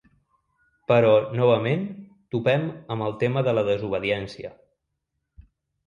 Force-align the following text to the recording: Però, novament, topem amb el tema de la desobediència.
Però, 0.91 1.11
novament, 1.41 1.85
topem 2.37 2.67
amb 2.97 3.09
el 3.11 3.17
tema 3.25 3.47
de 3.49 3.57
la 3.59 3.69
desobediència. 3.71 4.57